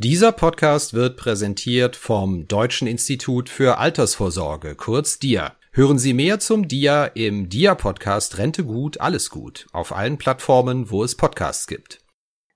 [0.00, 5.56] Dieser Podcast wird präsentiert vom Deutschen Institut für Altersvorsorge, kurz DIA.
[5.72, 11.02] Hören Sie mehr zum DIA im DIA-Podcast Rente gut, alles gut auf allen Plattformen, wo
[11.02, 11.98] es Podcasts gibt.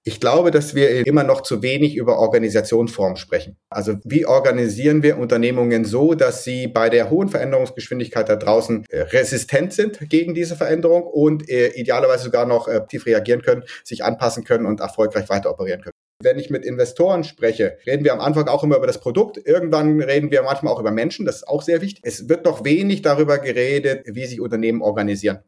[0.04, 3.56] Ich glaube, dass wir immer noch zu wenig über Organisationsformen sprechen.
[3.68, 9.00] Also wie organisieren wir Unternehmungen so, dass sie bei der hohen Veränderungsgeschwindigkeit da draußen äh,
[9.00, 14.04] resistent sind gegen diese Veränderung und äh, idealerweise sogar noch äh, tief reagieren können, sich
[14.04, 16.02] anpassen können und erfolgreich weiter operieren können.
[16.23, 19.40] Wenn ich mit Investoren spreche, reden wir am Anfang auch immer über das Produkt.
[19.44, 21.26] Irgendwann reden wir manchmal auch über Menschen.
[21.26, 22.03] Das ist auch sehr wichtig.
[22.04, 25.40] Es wird noch wenig darüber geredet, wie sich Unternehmen organisieren.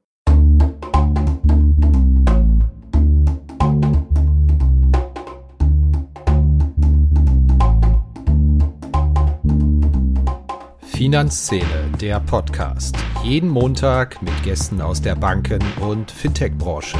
[10.83, 12.97] Finanzszene, der Podcast.
[13.22, 16.98] Jeden Montag mit Gästen aus der Banken- und Fintech-Branche.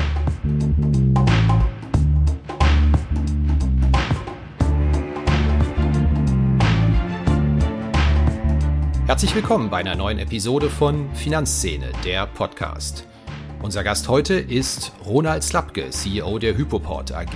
[9.06, 13.06] Herzlich willkommen bei einer neuen Episode von Finanzszene, der Podcast.
[13.61, 17.28] Unser Gast heute ist Ronald Slapke, CEO der Hypoport AG.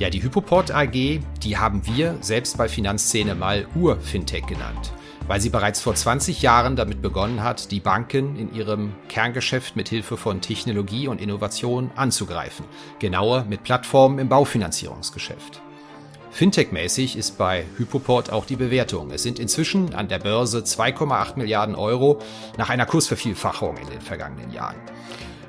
[0.00, 4.92] Ja, die Hypoport AG, die haben wir selbst bei Finanzszene mal Ur-Fintech genannt,
[5.28, 9.88] weil sie bereits vor 20 Jahren damit begonnen hat, die Banken in ihrem Kerngeschäft mit
[9.88, 12.64] Hilfe von Technologie und Innovation anzugreifen,
[12.98, 15.62] genauer mit Plattformen im Baufinanzierungsgeschäft.
[16.38, 19.10] Fintech-mäßig ist bei Hypoport auch die Bewertung.
[19.10, 22.20] Es sind inzwischen an der Börse 2,8 Milliarden Euro
[22.56, 24.76] nach einer Kursvervielfachung in den vergangenen Jahren.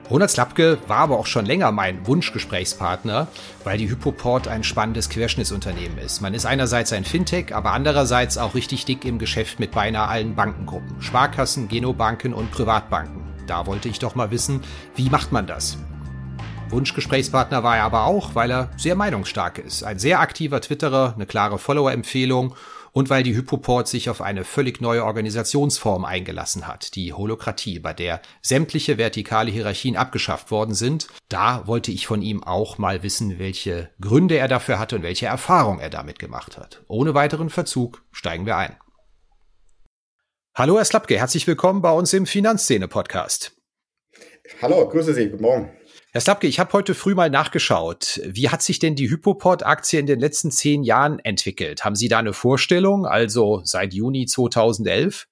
[0.10, 3.28] Ronald Slapke war aber auch schon länger mein Wunschgesprächspartner,
[3.64, 6.22] weil die Hypoport ein spannendes Querschnittsunternehmen ist.
[6.22, 10.34] Man ist einerseits ein Fintech, aber andererseits auch richtig dick im Geschäft mit beinahe allen
[10.34, 11.04] Bankengruppen.
[11.04, 13.22] Sparkassen, Genobanken und Privatbanken.
[13.46, 14.62] Da wollte ich doch mal wissen,
[14.96, 15.78] wie macht man das?
[16.72, 19.84] Wunschgesprächspartner war er aber auch, weil er sehr meinungsstark ist.
[19.84, 22.56] Ein sehr aktiver Twitterer, eine klare Follower-Empfehlung
[22.92, 27.94] und weil die Hypoport sich auf eine völlig neue Organisationsform eingelassen hat, die Holokratie, bei
[27.94, 31.08] der sämtliche vertikale Hierarchien abgeschafft worden sind.
[31.28, 35.28] Da wollte ich von ihm auch mal wissen, welche Gründe er dafür hatte und welche
[35.28, 36.84] Erfahrung er damit gemacht hat.
[36.88, 38.76] Ohne weiteren Verzug steigen wir ein.
[40.56, 43.56] Hallo Herr Slapke, herzlich willkommen bei uns im Finanzszene-Podcast.
[44.62, 45.79] Hallo, grüße Sie, guten Morgen.
[46.12, 48.20] Herr Slapke, ich habe heute früh mal nachgeschaut.
[48.26, 51.86] Wie hat sich denn die Hypoport-Aktie in den letzten zehn Jahren entwickelt?
[51.86, 55.28] Haben Sie da eine Vorstellung, also seit Juni 2011?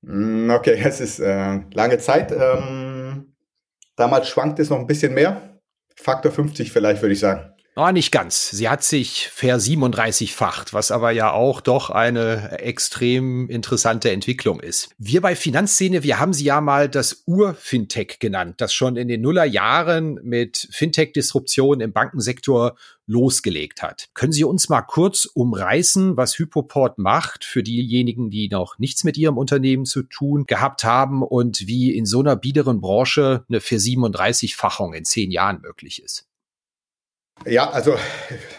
[0.00, 2.32] Mm, okay, es ist äh, lange Zeit.
[2.32, 3.36] Ähm,
[3.94, 5.60] damals schwankt es noch ein bisschen mehr.
[5.94, 7.51] Faktor 50 vielleicht, würde ich sagen.
[7.74, 8.50] Oh, nicht ganz.
[8.50, 14.90] Sie hat sich ver37-facht, was aber ja auch doch eine extrem interessante Entwicklung ist.
[14.98, 19.22] Wir bei Finanzszene, wir haben sie ja mal das Ur-Fintech genannt, das schon in den
[19.22, 24.10] Nullerjahren mit Fintech-Disruption im Bankensektor losgelegt hat.
[24.12, 29.16] Können Sie uns mal kurz umreißen, was Hypoport macht für diejenigen, die noch nichts mit
[29.16, 34.92] Ihrem Unternehmen zu tun gehabt haben und wie in so einer biederen Branche eine Ver37-fachung
[34.92, 36.26] in zehn Jahren möglich ist?
[37.44, 37.96] Ja, also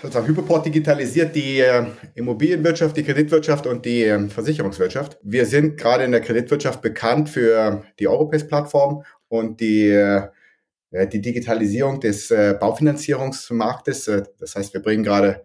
[0.01, 1.85] sozusagen Hypoport digitalisiert die äh,
[2.16, 5.17] Immobilienwirtschaft, die Kreditwirtschaft und die äh, Versicherungswirtschaft.
[5.23, 10.28] Wir sind gerade in der Kreditwirtschaft bekannt für die Europace-Plattform und die, äh,
[10.91, 14.07] die Digitalisierung des äh, Baufinanzierungsmarktes.
[14.09, 15.44] Äh, das heißt, wir bringen gerade,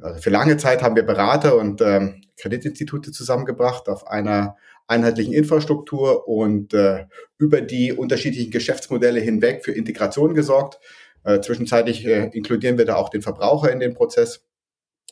[0.00, 4.56] also für lange Zeit haben wir Berater und ähm, Kreditinstitute zusammengebracht auf einer
[4.86, 7.06] einheitlichen Infrastruktur und äh,
[7.38, 10.78] über die unterschiedlichen Geschäftsmodelle hinweg für Integration gesorgt.
[11.26, 14.46] Äh, zwischenzeitlich äh, inkludieren wir da auch den Verbraucher in den Prozess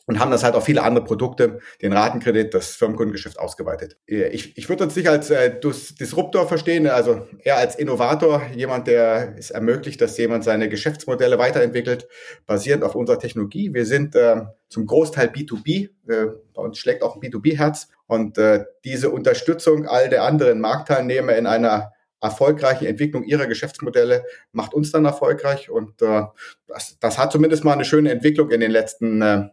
[0.07, 3.97] und haben das halt auf viele andere Produkte, den Ratenkredit, das Firmenkundengeschäft ausgeweitet.
[4.07, 8.87] Äh, ich, ich würde uns nicht als äh, Disruptor verstehen, also eher als Innovator, jemand,
[8.87, 12.07] der es ermöglicht, dass jemand seine Geschäftsmodelle weiterentwickelt,
[12.45, 13.73] basierend auf unserer Technologie.
[13.73, 18.63] Wir sind äh, zum Großteil B2B, äh, bei uns schlägt auch ein B2B-Herz und äh,
[18.85, 21.91] diese Unterstützung all der anderen Marktteilnehmer in einer
[22.25, 26.23] erfolgreiche Entwicklung ihrer Geschäftsmodelle macht uns dann erfolgreich und äh,
[26.67, 29.49] das, das hat zumindest mal eine schöne Entwicklung in den letzten äh,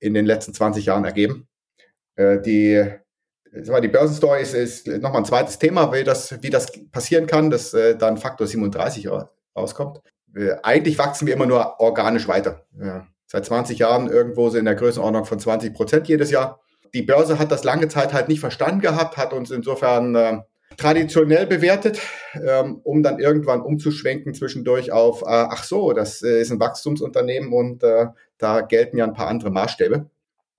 [0.00, 1.48] in den letzten 20 Jahren ergeben.
[2.16, 2.90] Äh, die
[3.54, 7.74] die Börsenstory ist, ist nochmal ein zweites Thema, wie das, wie das passieren kann, dass
[7.74, 9.08] äh, dann Faktor 37
[9.54, 10.00] rauskommt.
[10.34, 12.64] Äh, eigentlich wachsen wir immer nur organisch weiter.
[12.80, 13.06] Ja.
[13.26, 16.60] Seit 20 Jahren irgendwo so in der Größenordnung von 20 Prozent jedes Jahr.
[16.94, 20.38] Die Börse hat das lange Zeit halt nicht verstanden gehabt, hat uns insofern äh,
[20.76, 22.00] traditionell bewertet,
[22.34, 27.52] ähm, um dann irgendwann umzuschwenken zwischendurch auf, äh, ach so, das äh, ist ein Wachstumsunternehmen
[27.52, 28.06] und äh,
[28.38, 30.10] da gelten ja ein paar andere Maßstäbe.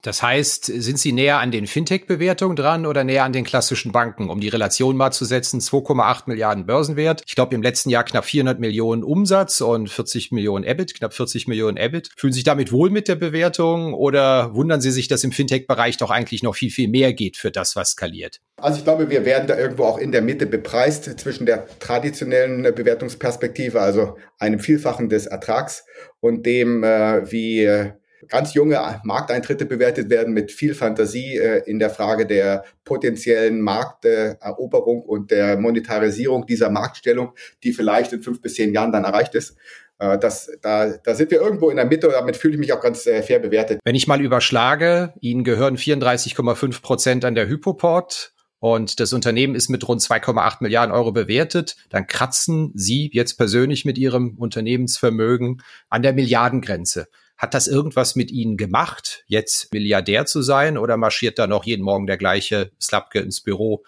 [0.04, 4.30] Das heißt, sind Sie näher an den Fintech-Bewertungen dran oder näher an den klassischen Banken,
[4.30, 5.62] um die Relation mal zu setzen?
[5.62, 7.24] 2,8 Milliarden Börsenwert.
[7.26, 11.48] Ich glaube, im letzten Jahr knapp 400 Millionen Umsatz und 40 Millionen EBIT, knapp 40
[11.48, 12.10] Millionen EBIT.
[12.18, 15.96] Fühlen Sie sich damit wohl mit der Bewertung oder wundern Sie sich, dass im Fintech-Bereich
[15.96, 18.42] doch eigentlich noch viel, viel mehr geht für das, was skaliert?
[18.58, 22.64] Also ich glaube, wir werden da irgendwo auch in der Mitte bepreist zwischen der traditionellen
[22.76, 25.86] Bewertungsperspektive, also einem Vielfachen des Ertrags
[26.20, 27.94] und dem, äh, wie äh,
[28.28, 35.02] ganz junge Markteintritte bewertet werden mit viel Fantasie äh, in der Frage der potenziellen Markteroberung
[35.02, 37.34] und der Monetarisierung dieser Marktstellung,
[37.64, 39.56] die vielleicht in fünf bis zehn Jahren dann erreicht ist.
[40.00, 42.74] Äh, das, da, da sind wir irgendwo in der Mitte und damit fühle ich mich
[42.74, 43.80] auch ganz äh, fair bewertet.
[43.84, 49.70] Wenn ich mal überschlage, Ihnen gehören 34,5 Prozent an der Hypoport und das Unternehmen ist
[49.70, 56.02] mit rund 2,8 Milliarden Euro bewertet, dann kratzen Sie jetzt persönlich mit Ihrem Unternehmensvermögen an
[56.02, 57.08] der Milliardengrenze.
[57.38, 61.84] Hat das irgendwas mit Ihnen gemacht, jetzt Milliardär zu sein oder marschiert da noch jeden
[61.84, 63.84] Morgen der gleiche Slapke ins Büro?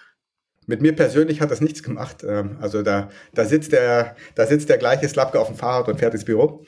[0.67, 2.23] Mit mir persönlich hat das nichts gemacht.
[2.27, 5.99] Ähm, also da, da sitzt der, da sitzt der gleiche Slapke auf dem Fahrrad und
[5.99, 6.65] fährt ins Büro.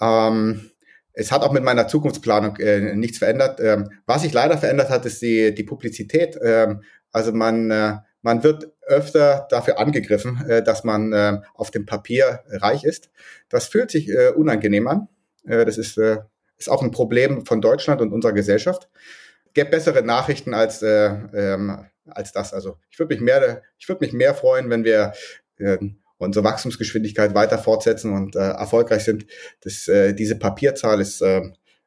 [0.00, 0.70] Ähm,
[1.12, 3.60] es hat auch mit meiner Zukunftsplanung äh, nichts verändert.
[3.60, 6.36] Ähm, was sich leider verändert hat, ist die, die Publizität.
[6.42, 6.82] Ähm,
[7.12, 12.40] also man, äh, man wird öfter dafür angegriffen, äh, dass man äh, auf dem Papier
[12.48, 13.10] reich ist.
[13.48, 15.08] Das fühlt sich äh, unangenehm an.
[15.46, 16.18] Äh, das ist, äh,
[16.58, 18.88] ist auch ein Problem von Deutschland und unserer Gesellschaft.
[19.54, 22.52] Gäbe bessere Nachrichten als, äh, ähm, als das.
[22.52, 25.12] Also ich würde mich mehr, ich würde mich mehr freuen, wenn wir
[25.58, 25.78] äh,
[26.18, 29.26] unsere Wachstumsgeschwindigkeit weiter fortsetzen und äh, erfolgreich sind.
[29.62, 31.42] Das, äh, diese Papierzahl ist, äh,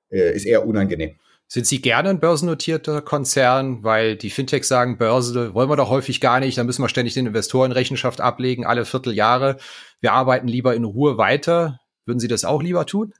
[0.09, 1.17] ist eher unangenehm.
[1.49, 3.83] Sind Sie gerne ein börsennotierter Konzern?
[3.83, 6.57] Weil die Fintechs sagen, Börse wollen wir doch häufig gar nicht.
[6.57, 9.57] Da müssen wir ständig den Investoren Rechenschaft ablegen, alle Vierteljahre.
[10.01, 11.79] Wir arbeiten lieber in Ruhe weiter.
[12.05, 13.13] Würden Sie das auch lieber tun?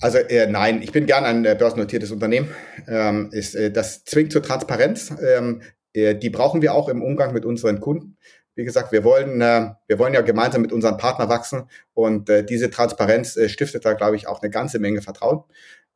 [0.00, 2.48] Also äh, nein, ich bin gern ein äh, börsennotiertes Unternehmen.
[2.88, 5.12] Ähm, ist, äh, das zwingt zur Transparenz.
[5.22, 5.62] Ähm,
[5.92, 8.16] äh, die brauchen wir auch im Umgang mit unseren Kunden.
[8.54, 12.44] Wie gesagt, wir wollen, äh, wir wollen ja gemeinsam mit unseren Partnern wachsen und äh,
[12.44, 15.44] diese Transparenz stiftet da, glaube ich, auch eine ganze Menge Vertrauen.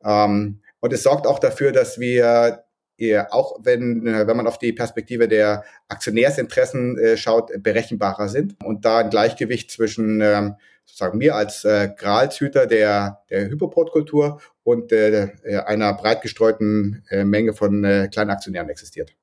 [0.03, 2.63] Ähm, und es sorgt auch dafür, dass wir
[3.29, 9.11] auch wenn, wenn man auf die Perspektive der Aktionärsinteressen schaut, berechenbarer sind und da ein
[9.11, 10.55] Gleichgewicht zwischen ähm,
[10.87, 15.29] sozusagen mir als äh, Gralshüter der, der Hypoport-Kultur und äh,
[15.65, 19.13] einer breit gestreuten äh, Menge von äh, kleinen Aktionären existiert.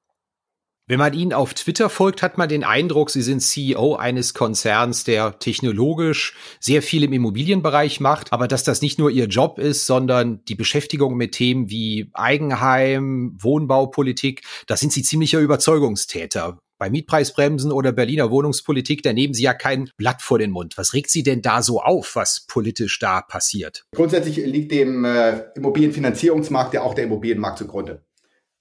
[0.87, 5.03] Wenn man Ihnen auf Twitter folgt, hat man den Eindruck, Sie sind CEO eines Konzerns,
[5.05, 9.87] der technologisch sehr viel im Immobilienbereich macht, aber dass das nicht nur Ihr Job ist,
[9.87, 17.73] sondern die Beschäftigung mit Themen wie Eigenheim, Wohnbaupolitik, da sind Sie ziemlicher Überzeugungstäter bei Mietpreisbremsen
[17.73, 20.77] oder Berliner Wohnungspolitik, da nehmen Sie ja kein Blatt vor den Mund.
[20.77, 23.85] Was regt Sie denn da so auf, was politisch da passiert?
[23.95, 28.05] Grundsätzlich liegt dem äh, Immobilienfinanzierungsmarkt ja auch der Immobilienmarkt zugrunde.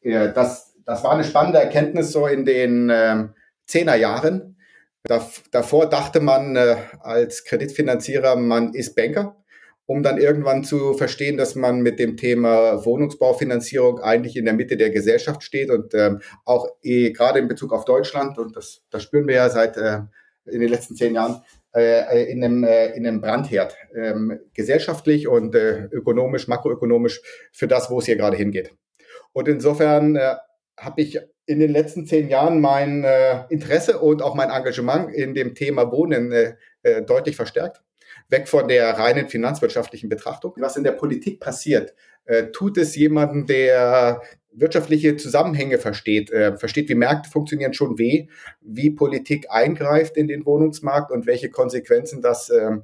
[0.01, 3.27] Äh, das, das war eine spannende Erkenntnis so in den äh,
[3.65, 4.57] Zehnerjahren.
[5.04, 9.43] Da, davor dachte man äh, als Kreditfinanzierer, man ist Banker
[9.85, 14.77] um dann irgendwann zu verstehen, dass man mit dem Thema Wohnungsbaufinanzierung eigentlich in der Mitte
[14.77, 19.03] der Gesellschaft steht und ähm, auch eh, gerade in Bezug auf Deutschland, und das, das
[19.03, 20.00] spüren wir ja seit äh,
[20.45, 21.41] in den letzten zehn Jahren,
[21.75, 27.21] äh, in, einem, äh, in einem Brandherd, ähm, gesellschaftlich und äh, ökonomisch, makroökonomisch
[27.51, 28.74] für das, wo es hier gerade hingeht.
[29.33, 30.36] Und insofern äh,
[30.77, 35.33] habe ich in den letzten zehn Jahren mein äh, Interesse und auch mein Engagement in
[35.33, 37.81] dem Thema Wohnen äh, äh deutlich verstärkt
[38.30, 40.54] weg von der reinen finanzwirtschaftlichen Betrachtung.
[40.58, 41.94] Was in der Politik passiert,
[42.25, 48.27] äh, tut es jemanden, der wirtschaftliche Zusammenhänge versteht, äh, versteht, wie Märkte funktionieren, schon weh,
[48.62, 52.84] wie Politik eingreift in den Wohnungsmarkt und welche Konsequenzen das ähm,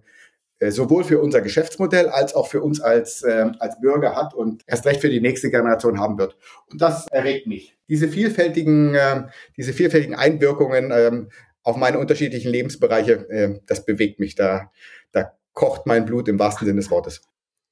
[0.59, 4.63] äh, sowohl für unser Geschäftsmodell als auch für uns als, äh, als Bürger hat und
[4.67, 6.35] erst recht für die nächste Generation haben wird.
[6.69, 7.77] Und das erregt mich.
[7.87, 9.23] Diese vielfältigen, äh,
[9.55, 11.29] diese vielfältigen Einwirkungen ähm,
[11.63, 14.35] auf meine unterschiedlichen Lebensbereiche, äh, das bewegt mich.
[14.35, 14.69] Da
[15.59, 17.21] kocht mein Blut im wahrsten Sinne des Wortes.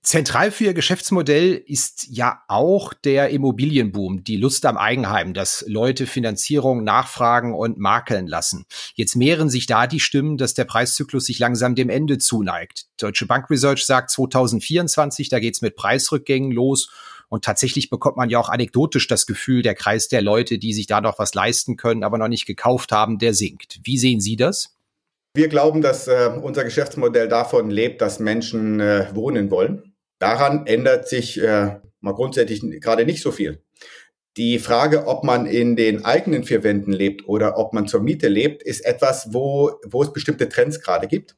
[0.03, 6.05] Zentral für Ihr Geschäftsmodell ist ja auch der Immobilienboom, die Lust am Eigenheim, dass Leute
[6.05, 8.65] Finanzierung nachfragen und makeln lassen.
[8.95, 12.87] Jetzt mehren sich da die Stimmen, dass der Preiszyklus sich langsam dem Ende zuneigt.
[12.99, 16.89] Deutsche Bank Research sagt 2024, da geht's mit Preisrückgängen los.
[17.29, 20.87] Und tatsächlich bekommt man ja auch anekdotisch das Gefühl, der Kreis der Leute, die sich
[20.87, 23.79] da noch was leisten können, aber noch nicht gekauft haben, der sinkt.
[23.83, 24.76] Wie sehen Sie das?
[25.37, 29.93] Wir glauben, dass äh, unser Geschäftsmodell davon lebt, dass Menschen äh, wohnen wollen.
[30.17, 33.61] Daran ändert sich äh, mal grundsätzlich gerade nicht so viel.
[34.35, 38.29] Die Frage, ob man in den eigenen vier Wänden lebt oder ob man zur Miete
[38.29, 41.35] lebt, ist etwas, wo, wo es bestimmte Trends gerade gibt,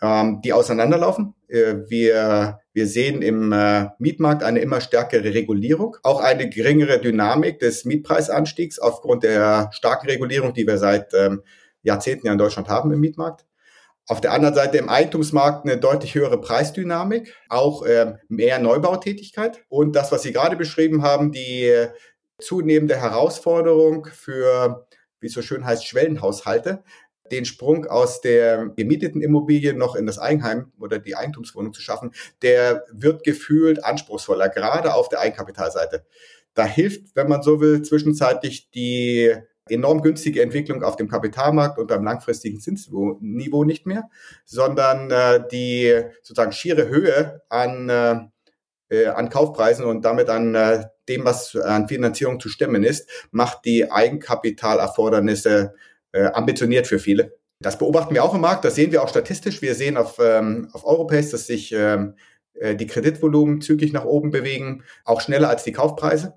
[0.00, 1.34] ähm, die auseinanderlaufen.
[1.48, 7.58] Äh, wir Wir sehen im äh, Mietmarkt eine immer stärkere Regulierung, auch eine geringere Dynamik
[7.58, 11.42] des Mietpreisanstiegs aufgrund der starken Regulierung, die wir seit ähm,
[11.84, 13.46] Jahrzehnten ja in Deutschland haben im Mietmarkt.
[14.06, 19.96] Auf der anderen Seite im Eigentumsmarkt eine deutlich höhere Preisdynamik, auch äh, mehr Neubautätigkeit und
[19.96, 21.72] das, was Sie gerade beschrieben haben, die
[22.38, 24.86] zunehmende Herausforderung für,
[25.20, 26.84] wie es so schön heißt, Schwellenhaushalte,
[27.30, 32.12] den Sprung aus der gemieteten Immobilie noch in das Eigenheim oder die Eigentumswohnung zu schaffen,
[32.42, 36.04] der wird gefühlt anspruchsvoller, gerade auf der Eigenkapitalseite.
[36.52, 39.34] Da hilft, wenn man so will, zwischenzeitlich die
[39.68, 44.08] enorm günstige Entwicklung auf dem Kapitalmarkt und beim langfristigen Zinsniveau nicht mehr,
[44.44, 48.16] sondern äh, die sozusagen schiere Höhe an, äh,
[48.90, 53.64] äh, an Kaufpreisen und damit an äh, dem, was an Finanzierung zu stemmen ist, macht
[53.64, 55.74] die Eigenkapitalerfordernisse
[56.12, 57.36] äh, ambitioniert für viele.
[57.60, 59.62] Das beobachten wir auch im Markt, das sehen wir auch statistisch.
[59.62, 62.16] Wir sehen auf, ähm, auf Europace, dass sich ähm,
[62.54, 66.34] äh, die Kreditvolumen zügig nach oben bewegen, auch schneller als die Kaufpreise.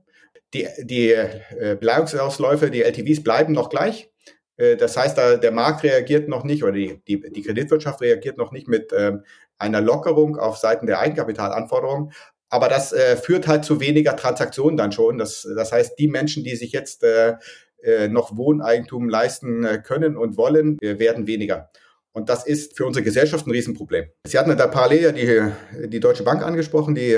[0.54, 4.10] Die, die äh, Beleihungsausläufe, die LTVs bleiben noch gleich.
[4.56, 8.38] Äh, das heißt, da, der Markt reagiert noch nicht oder die, die, die Kreditwirtschaft reagiert
[8.38, 9.24] noch nicht mit ähm,
[9.58, 12.12] einer Lockerung auf Seiten der Eigenkapitalanforderungen.
[12.50, 15.18] Aber das äh, führt halt zu weniger Transaktionen dann schon.
[15.18, 17.36] Das, das heißt, die Menschen, die sich jetzt äh,
[17.84, 21.70] äh, noch Wohneigentum leisten äh, können und wollen, äh, werden weniger.
[22.12, 24.06] Und das ist für unsere Gesellschaft ein Riesenproblem.
[24.26, 27.18] Sie hatten da parallel ja die, die Deutsche Bank angesprochen, die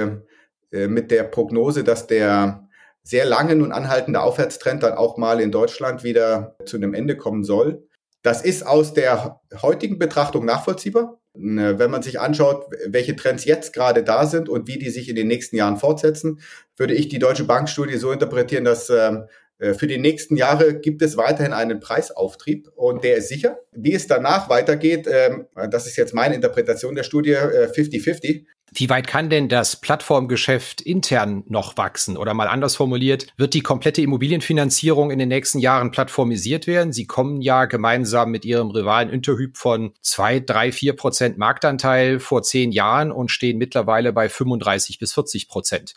[0.71, 2.68] äh, mit der Prognose, dass der
[3.09, 7.43] sehr lange und anhaltende Aufwärtstrend dann auch mal in Deutschland wieder zu einem Ende kommen
[7.43, 7.87] soll.
[8.21, 11.19] Das ist aus der heutigen Betrachtung nachvollziehbar.
[11.33, 15.15] Wenn man sich anschaut, welche Trends jetzt gerade da sind und wie die sich in
[15.15, 16.41] den nächsten Jahren fortsetzen,
[16.77, 19.25] würde ich die Deutsche Bankstudie so interpretieren, dass ähm,
[19.57, 23.59] äh, für die nächsten Jahre gibt es weiterhin einen Preisauftrieb und der ist sicher.
[23.71, 28.45] Wie es danach weitergeht, ähm, das ist jetzt meine Interpretation der Studie, 50-50.
[28.73, 32.17] Wie weit kann denn das Plattformgeschäft intern noch wachsen?
[32.17, 36.93] Oder mal anders formuliert, wird die komplette Immobilienfinanzierung in den nächsten Jahren plattformisiert werden?
[36.93, 42.43] Sie kommen ja gemeinsam mit Ihrem Rivalen Interhyp von zwei, drei, vier Prozent Marktanteil vor
[42.43, 45.93] zehn Jahren und stehen mittlerweile bei 35 bis 40 Prozent.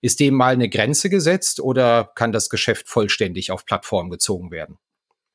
[0.00, 4.78] Ist dem mal eine Grenze gesetzt oder kann das Geschäft vollständig auf Plattform gezogen werden?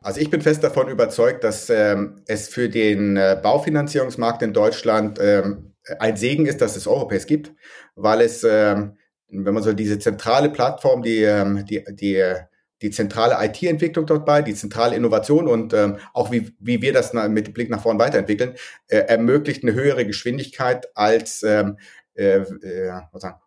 [0.02, 5.18] Also ich bin fest davon überzeugt, dass ähm, es für den äh, Baufinanzierungsmarkt in Deutschland
[5.22, 7.54] ähm, ein Segen ist, dass es Europace gibt,
[7.96, 8.98] weil es, ähm,
[9.28, 12.24] wenn man so diese zentrale Plattform, die, ähm, die, die,
[12.82, 17.14] die zentrale IT-Entwicklung dort bei, die zentrale Innovation und ähm, auch wie, wie wir das
[17.14, 18.56] mit Blick nach vorn weiterentwickeln,
[18.88, 21.78] äh, ermöglicht eine höhere Geschwindigkeit als ähm,
[22.16, 23.02] äh, äh,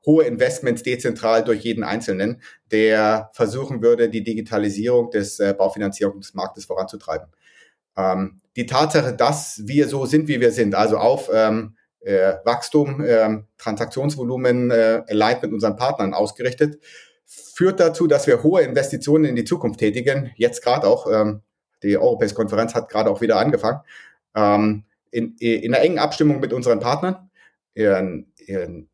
[0.05, 7.28] hohe Investments dezentral durch jeden Einzelnen, der versuchen würde, die Digitalisierung des äh, Baufinanzierungsmarktes voranzutreiben.
[7.97, 13.00] Ähm, die Tatsache, dass wir so sind, wie wir sind, also auf ähm, äh, Wachstum,
[13.03, 16.81] äh, Transaktionsvolumen äh, allein mit unseren Partnern ausgerichtet,
[17.25, 20.31] führt dazu, dass wir hohe Investitionen in die Zukunft tätigen.
[20.37, 21.43] Jetzt gerade auch, ähm,
[21.83, 23.81] die Europäische Konferenz hat gerade auch wieder angefangen,
[24.35, 27.31] ähm, in, in einer engen Abstimmung mit unseren Partnern.
[27.75, 28.26] Ähm,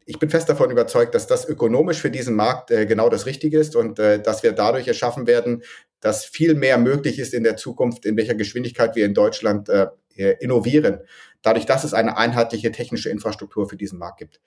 [0.07, 3.59] ich bin fest davon überzeugt, dass das ökonomisch für diesen Markt äh, genau das Richtige
[3.59, 5.63] ist und äh, dass wir dadurch erschaffen werden,
[6.01, 9.89] dass viel mehr möglich ist in der Zukunft, in welcher Geschwindigkeit wir in Deutschland äh,
[10.41, 11.01] innovieren.
[11.43, 14.41] Dadurch, dass es eine einheitliche technische Infrastruktur für diesen Markt gibt.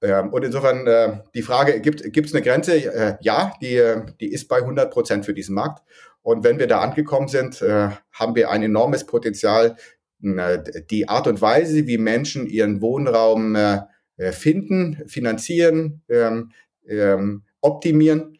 [0.00, 3.18] Ähm, und insofern die Frage, gibt es eine Grenze?
[3.20, 3.80] ja, die,
[4.20, 5.82] die ist bei 100 Prozent für diesen Markt.
[6.22, 9.76] Und wenn wir da angekommen sind, haben wir ein enormes Potenzial,
[10.20, 13.56] die Art und Weise, wie Menschen ihren Wohnraum
[14.22, 16.52] äh, finden, finanzieren, ähm,
[16.86, 18.38] ähm, optimieren, äh, äh,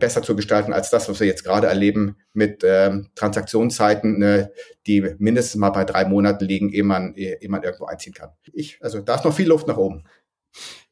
[0.00, 4.48] besser zu gestalten als das, was wir jetzt gerade erleben mit ähm, Transaktionszeiten, äh,
[4.86, 8.30] die mindestens mal bei drei Monaten liegen, ehe man, ehe man irgendwo einziehen kann.
[8.52, 10.04] Ich, also da ist noch viel Luft nach oben.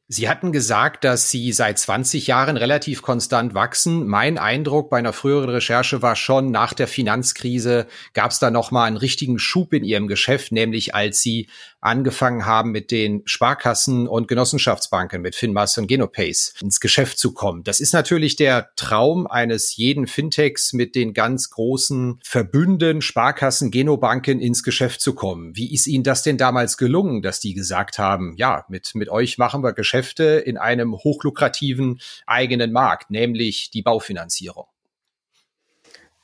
[0.09, 4.05] Sie hatten gesagt, dass Sie seit 20 Jahren relativ konstant wachsen.
[4.05, 8.87] Mein Eindruck bei einer früheren Recherche war schon, nach der Finanzkrise gab es da nochmal
[8.87, 11.47] einen richtigen Schub in Ihrem Geschäft, nämlich als Sie
[11.83, 17.63] angefangen haben, mit den Sparkassen und Genossenschaftsbanken, mit Finmas und Genopace ins Geschäft zu kommen.
[17.63, 24.39] Das ist natürlich der Traum eines jeden Fintechs, mit den ganz großen Verbünden, Sparkassen, Genobanken
[24.39, 25.55] ins Geschäft zu kommen.
[25.55, 29.37] Wie ist Ihnen das denn damals gelungen, dass die gesagt haben, ja, mit, mit euch
[29.37, 34.65] machen wir Geschäfte in einem hochlukrativen eigenen Markt, nämlich die Baufinanzierung?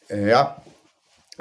[0.10, 0.62] Ja,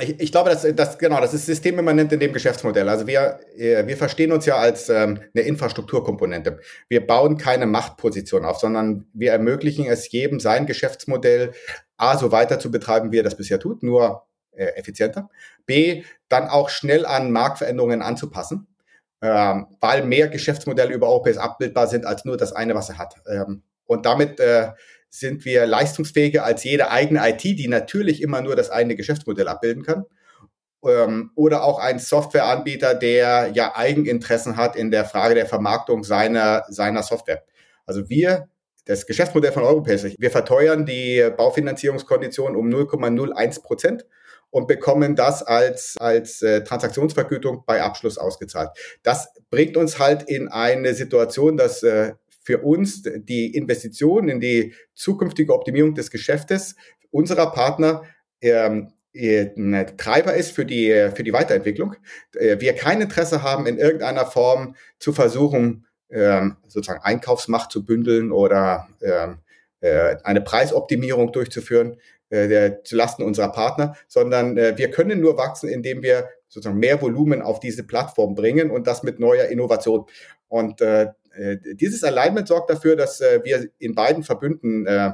[0.00, 2.88] ich, ich glaube, das, das, genau, das ist systemimmanent in dem Geschäftsmodell.
[2.88, 6.60] Also wir, äh, wir verstehen uns ja als ähm, eine Infrastrukturkomponente.
[6.88, 11.52] Wir bauen keine Machtposition auf, sondern wir ermöglichen es jedem, sein Geschäftsmodell
[11.96, 15.30] A, so weiter zu betreiben, wie er das bisher tut, nur äh, effizienter.
[15.66, 18.68] B, dann auch schnell an Marktveränderungen anzupassen.
[19.22, 23.16] ähm, weil mehr Geschäftsmodelle über Europace abbildbar sind als nur das eine, was er hat.
[23.28, 24.70] Ähm, und damit äh,
[25.10, 29.82] sind wir leistungsfähiger als jede eigene IT, die natürlich immer nur das eine Geschäftsmodell abbilden
[29.82, 30.04] kann.
[30.84, 36.64] Ähm, oder auch ein Softwareanbieter, der ja Eigeninteressen hat in der Frage der Vermarktung seiner,
[36.68, 37.42] seiner Software.
[37.84, 38.48] Also wir,
[38.84, 44.06] das Geschäftsmodell von Europace, wir verteuern die Baufinanzierungskondition um 0,01 Prozent
[44.50, 48.70] und bekommen das als, als äh, Transaktionsvergütung bei Abschluss ausgezahlt.
[49.02, 52.14] Das bringt uns halt in eine Situation, dass äh,
[52.48, 56.76] für uns die Investition in die zukünftige Optimierung des Geschäftes
[57.10, 58.04] unserer Partner
[58.40, 61.96] ähm, äh, ein Treiber ist für die, für die Weiterentwicklung.
[62.34, 68.32] Äh, wir kein Interesse haben, in irgendeiner Form zu versuchen, ähm, sozusagen Einkaufsmacht zu bündeln
[68.32, 69.40] oder ähm,
[69.82, 72.00] äh, eine Preisoptimierung durchzuführen
[72.30, 77.42] äh, zu Lasten unserer Partner, sondern wir können nur wachsen, indem wir sozusagen mehr Volumen
[77.42, 80.06] auf diese Plattform bringen und das mit neuer Innovation.
[80.48, 80.80] Und
[81.74, 85.12] dieses Alignment sorgt dafür, dass äh, wir in beiden Verbünden äh,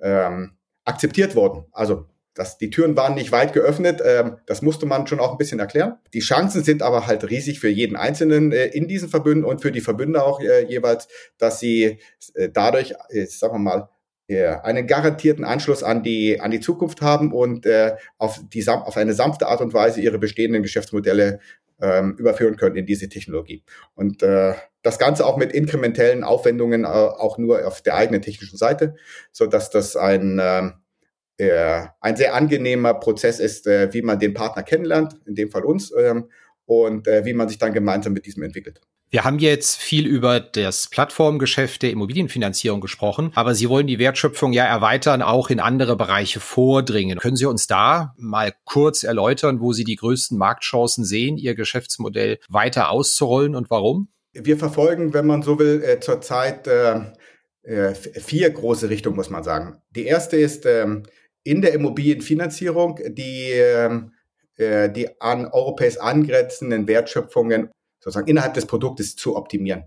[0.00, 0.52] ähm,
[0.84, 1.66] akzeptiert wurden.
[1.72, 5.38] Also das, die Türen waren nicht weit geöffnet, ähm, das musste man schon auch ein
[5.38, 5.98] bisschen erklären.
[6.14, 9.72] Die Chancen sind aber halt riesig für jeden Einzelnen äh, in diesen Verbünden und für
[9.72, 11.08] die Verbünde auch äh, jeweils,
[11.38, 11.98] dass sie
[12.34, 13.88] äh, dadurch, äh, sagen wir mal,
[14.62, 19.12] einen garantierten Anschluss an die, an die Zukunft haben und äh, auf, die, auf eine
[19.12, 21.40] sanfte Art und Weise ihre bestehenden Geschäftsmodelle
[21.80, 23.64] ähm, überführen können in diese Technologie.
[23.96, 28.56] Und äh, das Ganze auch mit inkrementellen Aufwendungen äh, auch nur auf der eigenen technischen
[28.56, 28.96] Seite,
[29.32, 30.70] so dass das ein, äh,
[31.38, 35.64] äh, ein sehr angenehmer Prozess ist, äh, wie man den Partner kennenlernt, in dem Fall
[35.64, 36.22] uns, äh,
[36.66, 38.80] und äh, wie man sich dann gemeinsam mit diesem entwickelt.
[39.12, 44.52] Wir haben jetzt viel über das Plattformgeschäft der Immobilienfinanzierung gesprochen, aber Sie wollen die Wertschöpfung
[44.52, 47.18] ja erweitern, auch in andere Bereiche vordringen.
[47.18, 52.38] Können Sie uns da mal kurz erläutern, wo Sie die größten Marktchancen sehen, Ihr Geschäftsmodell
[52.48, 54.10] weiter auszurollen und warum?
[54.32, 57.00] Wir verfolgen, wenn man so will, äh, zurzeit äh,
[57.62, 59.82] äh, vier große Richtungen, muss man sagen.
[59.90, 61.02] Die erste ist ähm,
[61.44, 64.14] in der Immobilienfinanzierung die, ähm,
[64.56, 69.84] äh, die an Europäisch angrenzenden Wertschöpfungen sozusagen innerhalb des Produktes zu optimieren.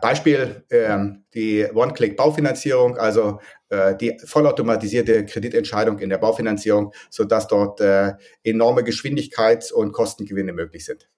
[0.00, 3.40] Beispiel ähm, die One-Click-Baufinanzierung, also
[4.00, 7.80] die vollautomatisierte Kreditentscheidung in der Baufinanzierung, so dass dort
[8.42, 11.10] enorme Geschwindigkeits- und Kostengewinne möglich sind.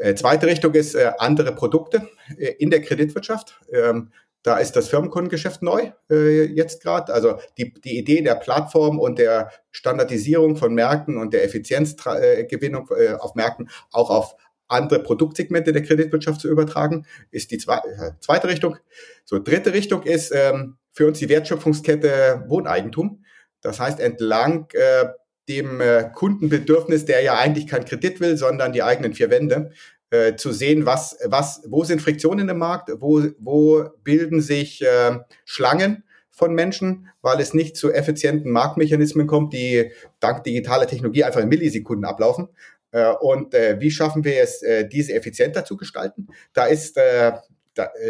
[0.00, 2.08] Äh, zweite Richtung ist äh, andere Produkte
[2.38, 3.60] äh, in der Kreditwirtschaft.
[3.70, 4.10] Ähm,
[4.42, 7.12] da ist das Firmenkundengeschäft neu äh, jetzt gerade.
[7.12, 13.12] Also die, die Idee der Plattform und der Standardisierung von Märkten und der Effizienzgewinnung äh,
[13.12, 14.36] auf Märkten auch auf
[14.68, 18.78] andere Produktsegmente der Kreditwirtschaft zu übertragen, ist die äh, zweite Richtung.
[19.26, 23.22] So, dritte Richtung ist ähm, für uns die Wertschöpfungskette Wohneigentum.
[23.60, 25.08] Das heißt, entlang äh,
[25.48, 29.72] dem äh, Kundenbedürfnis, der ja eigentlich kein Kredit will, sondern die eigenen vier Wände,
[30.10, 35.18] äh, zu sehen, was, was, wo sind Friktionen im Markt, wo, wo bilden sich äh,
[35.44, 41.40] Schlangen von Menschen, weil es nicht zu effizienten Marktmechanismen kommt, die dank digitaler Technologie einfach
[41.40, 42.48] in Millisekunden ablaufen,
[42.92, 46.28] äh, und äh, wie schaffen wir es, äh, diese effizienter zu gestalten?
[46.52, 47.42] Da ist, da,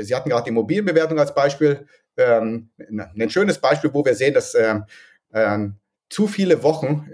[0.01, 4.55] Sie hatten gerade die Immobilienbewertung als Beispiel, ähm, ein schönes Beispiel, wo wir sehen, dass
[4.55, 4.85] ähm,
[5.33, 5.77] ähm,
[6.11, 7.09] zu viele Wochen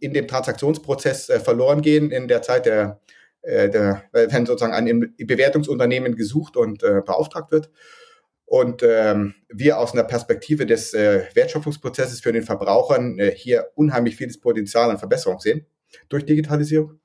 [0.00, 2.98] in dem Transaktionsprozess verloren gehen in der Zeit der,
[3.42, 7.70] der wenn sozusagen ein Bewertungsunternehmen gesucht und beauftragt wird.
[8.50, 14.16] Und ähm, wir aus einer Perspektive des äh, Wertschöpfungsprozesses für den Verbrauchern äh, hier unheimlich
[14.16, 15.66] vieles Potenzial an Verbesserung sehen
[16.08, 16.98] durch Digitalisierung.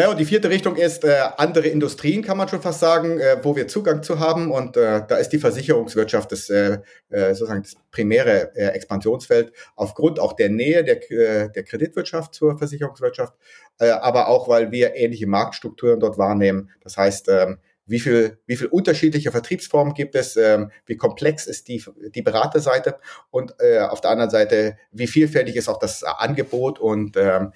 [0.00, 3.36] Naja, und die vierte Richtung ist äh, andere Industrien, kann man schon fast sagen, äh,
[3.42, 4.50] wo wir Zugang zu haben.
[4.50, 6.78] Und äh, da ist die Versicherungswirtschaft das, äh,
[7.10, 12.56] äh, sozusagen das primäre äh, Expansionsfeld, aufgrund auch der Nähe der, äh, der Kreditwirtschaft zur
[12.56, 13.34] Versicherungswirtschaft,
[13.78, 16.70] äh, aber auch, weil wir ähnliche Marktstrukturen dort wahrnehmen.
[16.80, 21.68] Das heißt, ähm, wie viel, wie viel unterschiedliche Vertriebsformen gibt es, ähm, wie komplex ist
[21.68, 21.84] die,
[22.14, 22.96] die Beraterseite
[23.30, 27.52] und äh, auf der anderen Seite, wie vielfältig ist auch das Angebot und ähm,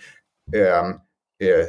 [0.53, 1.04] ähm, äh,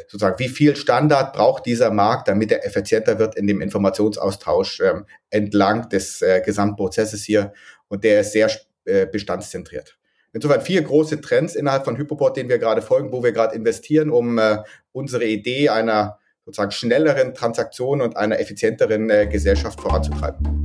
[0.07, 5.05] sozusagen, wie viel Standard braucht dieser Markt, damit er effizienter wird in dem Informationsaustausch ähm,
[5.29, 7.53] entlang des äh, Gesamtprozesses hier.
[7.87, 8.49] Und der ist sehr
[8.85, 9.97] äh, bestandszentriert.
[10.33, 14.09] Insofern vier große Trends innerhalb von Hypoport, denen wir gerade folgen, wo wir gerade investieren,
[14.09, 14.57] um äh,
[14.91, 20.64] unsere Idee einer sozusagen schnelleren Transaktionen und einer effizienteren äh, Gesellschaft voranzutreiben.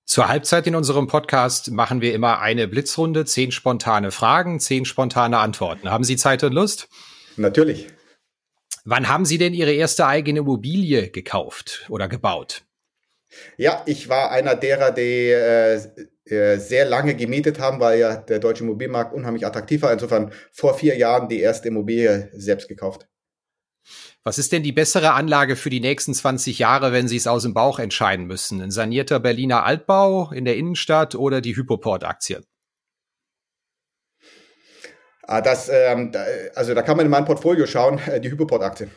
[0.04, 5.38] Zur Halbzeit in unserem Podcast machen wir immer eine Blitzrunde, zehn spontane Fragen, zehn spontane
[5.38, 5.92] Antworten.
[5.92, 6.90] Haben Sie Zeit und Lust?
[7.38, 7.90] Natürlich.
[8.84, 12.64] Wann haben Sie denn Ihre erste eigene Immobilie gekauft oder gebaut?
[13.58, 15.80] Ja, ich war einer derer, die äh,
[16.26, 19.92] sehr lange gemietet haben, weil ja der deutsche Immobilienmarkt unheimlich attraktiv war.
[19.92, 23.08] Insofern vor vier Jahren die erste Immobilie selbst gekauft.
[24.24, 27.44] Was ist denn die bessere Anlage für die nächsten 20 Jahre, wenn Sie es aus
[27.44, 28.62] dem Bauch entscheiden müssen?
[28.62, 32.42] Ein sanierter Berliner Altbau in der Innenstadt oder die Hypoport-Aktie?
[35.24, 36.12] Ah, das, ähm,
[36.56, 38.90] also da kann man in mein Portfolio schauen, äh, die Hypoport-Aktie.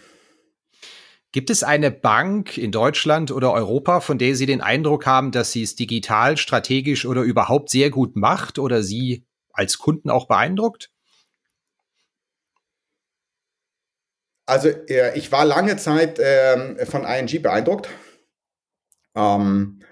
[1.36, 5.52] Gibt es eine Bank in Deutschland oder Europa, von der Sie den Eindruck haben, dass
[5.52, 10.90] sie es digital, strategisch oder überhaupt sehr gut macht oder Sie als Kunden auch beeindruckt?
[14.46, 17.90] Also ich war lange Zeit ähm, von ING beeindruckt.
[19.14, 19.82] Ähm,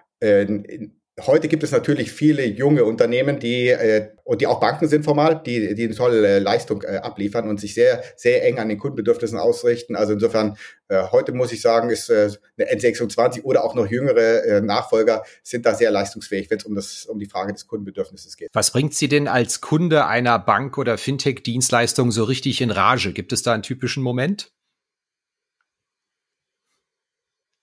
[1.21, 5.41] Heute gibt es natürlich viele junge Unternehmen, die äh, und die auch Banken sind formal,
[5.47, 8.79] die die eine tolle äh, Leistung äh, abliefern und sich sehr sehr eng an den
[8.79, 9.95] Kundenbedürfnissen ausrichten.
[9.95, 10.57] Also insofern
[10.89, 15.23] äh, heute muss ich sagen, ist äh, eine N26 oder auch noch jüngere äh, Nachfolger
[15.45, 18.51] sind da sehr leistungsfähig, wenn es um das um die Frage des Kundenbedürfnisses geht.
[18.53, 23.13] Was bringt Sie denn als Kunde einer Bank oder Fintech-Dienstleistung so richtig in Rage?
[23.13, 24.51] Gibt es da einen typischen Moment?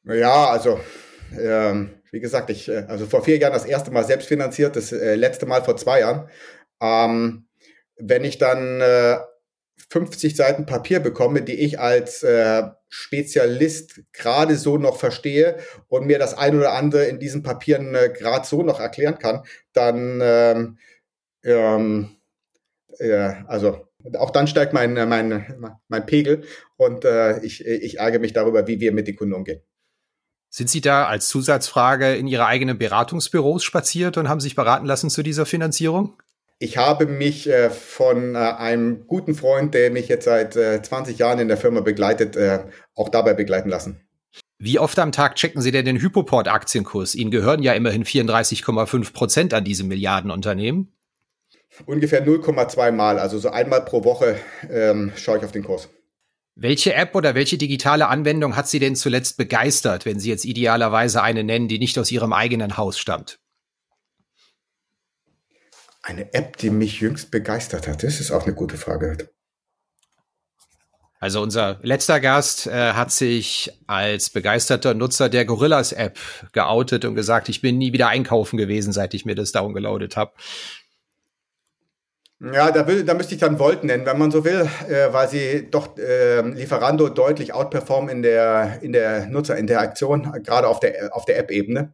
[0.06, 0.80] Ja, also
[1.38, 4.91] ähm, wie gesagt, ich, äh, also vor vier Jahren das erste Mal selbst finanziert, das
[4.91, 6.30] äh, letzte Mal vor zwei Jahren.
[6.82, 7.47] Ähm,
[7.97, 9.17] wenn ich dann äh,
[9.89, 16.19] 50 Seiten Papier bekomme, die ich als äh, Spezialist gerade so noch verstehe und mir
[16.19, 19.43] das ein oder andere in diesen Papieren äh, gerade so noch erklären kann,
[19.74, 20.78] dann ähm,
[21.43, 22.17] ähm,
[23.00, 26.43] ja, also auch dann steigt mein, mein, mein Pegel
[26.78, 29.62] und äh, ich, ich ärgere mich darüber, wie wir mit den Kunden umgehen.
[30.54, 35.10] Sind Sie da als Zusatzfrage in Ihre eigenen Beratungsbüros spaziert und haben sich beraten lassen
[35.10, 36.18] zu dieser Finanzierung?
[36.60, 41.18] Ich habe mich äh, von äh, einem guten Freund, der mich jetzt seit äh, 20
[41.18, 44.02] Jahren in der Firma begleitet, äh, auch dabei begleiten lassen.
[44.60, 47.16] Wie oft am Tag checken Sie denn den Hypoport-Aktienkurs?
[47.16, 50.92] Ihnen gehören ja immerhin 34,5 Prozent an diesem Milliardenunternehmen.
[51.86, 54.36] Ungefähr 0,2 Mal, also so einmal pro Woche
[54.70, 55.88] ähm, schaue ich auf den Kurs.
[56.62, 61.24] Welche App oder welche digitale Anwendung hat Sie denn zuletzt begeistert, wenn Sie jetzt idealerweise
[61.24, 63.39] eine nennen, die nicht aus Ihrem eigenen Haus stammt?
[66.04, 69.32] Eine App, die mich jüngst begeistert hat, das ist auch eine gute Frage.
[71.19, 76.19] Also unser letzter Gast äh, hat sich als begeisterter Nutzer der Gorillas App
[76.52, 80.34] geoutet und gesagt, ich bin nie wieder einkaufen gewesen, seit ich mir das downgeloadet habe.
[82.43, 85.30] Ja, da, will, da müsste ich dann Volt nennen, wenn man so will, äh, weil
[85.30, 91.25] sie doch äh, Lieferando deutlich outperformen in der, in der Nutzerinteraktion, gerade auf der, auf
[91.25, 91.93] der App-Ebene.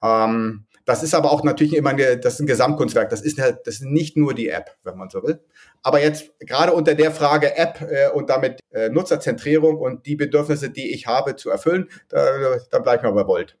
[0.00, 3.10] Ähm, das ist aber auch natürlich immer eine, das ist ein Gesamtkunstwerk.
[3.10, 5.40] Das ist, halt, das ist nicht nur die App, wenn man so will.
[5.82, 10.70] Aber jetzt gerade unter der Frage App äh, und damit äh, Nutzerzentrierung und die Bedürfnisse,
[10.70, 12.24] die ich habe, zu erfüllen, da,
[12.70, 13.58] da bleibe ich mal bei Volt.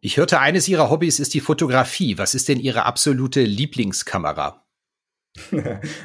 [0.00, 2.18] Ich hörte, eines Ihrer Hobbys ist die Fotografie.
[2.18, 4.64] Was ist denn Ihre absolute Lieblingskamera?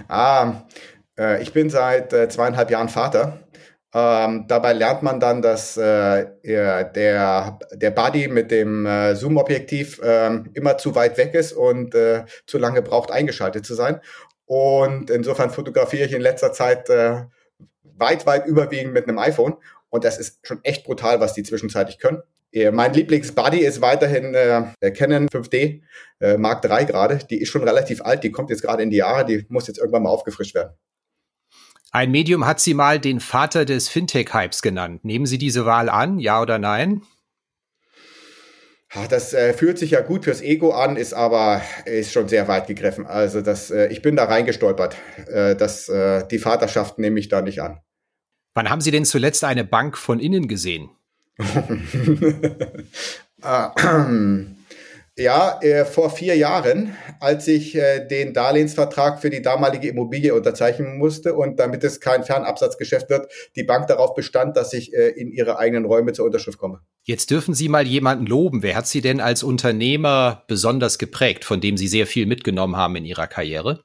[0.08, 0.64] Ah,
[1.20, 3.40] äh, ich bin seit äh, zweieinhalb Jahren Vater.
[3.96, 10.40] Ähm, dabei lernt man dann, dass äh, der, der Buddy mit dem äh, Zoom-Objektiv äh,
[10.54, 14.02] immer zu weit weg ist und äh, zu lange braucht, eingeschaltet zu sein.
[14.46, 17.22] Und insofern fotografiere ich in letzter Zeit äh,
[17.84, 19.56] weit, weit überwiegend mit einem iPhone.
[19.90, 22.24] Und das ist schon echt brutal, was die zwischenzeitlich können.
[22.72, 25.82] Mein Lieblingsbuddy ist weiterhin äh, der Canon 5D
[26.20, 27.20] äh, Mark III gerade.
[27.30, 29.80] Die ist schon relativ alt, die kommt jetzt gerade in die Jahre, die muss jetzt
[29.80, 30.78] irgendwann mal aufgefrischt werden.
[31.92, 35.06] Ein Medium hat sie mal den Vater des Fintech-Hypes genannt.
[35.06, 37.04] Nehmen Sie diese Wahl an, ja oder nein?
[39.10, 42.68] Das äh, fühlt sich ja gut fürs Ego an, ist aber ist schon sehr weit
[42.68, 43.08] gegriffen.
[43.08, 44.96] Also das, äh, ich bin da reingestolpert.
[45.28, 47.80] Äh, das, äh, die Vaterschaft nehme ich da nicht an.
[48.54, 50.92] Wann haben Sie denn zuletzt eine Bank von innen gesehen?
[55.16, 60.98] Ja, äh, vor vier Jahren, als ich äh, den Darlehensvertrag für die damalige Immobilie unterzeichnen
[60.98, 65.32] musste und damit es kein Fernabsatzgeschäft wird, die Bank darauf bestand, dass ich äh, in
[65.32, 66.80] ihre eigenen Räume zur Unterschrift komme.
[67.04, 68.64] Jetzt dürfen Sie mal jemanden loben.
[68.64, 72.96] Wer hat Sie denn als Unternehmer besonders geprägt, von dem Sie sehr viel mitgenommen haben
[72.96, 73.84] in Ihrer Karriere?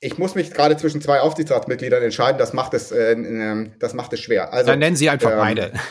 [0.00, 2.38] Ich muss mich gerade zwischen zwei Aufsichtsratsmitgliedern entscheiden.
[2.38, 4.52] Das macht es, äh, äh, das macht es schwer.
[4.52, 5.72] Also, Dann nennen Sie einfach ähm, beide.